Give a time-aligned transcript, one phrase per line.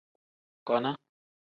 [0.67, 0.91] Kona.